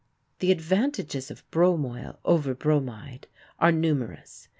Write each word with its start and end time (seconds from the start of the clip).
The 0.39 0.51
advantages 0.51 1.29
of 1.29 1.43
bromoil 1.51 2.17
over 2.25 2.55
bromide 2.55 3.27
are 3.59 3.71
numerous. 3.71 4.47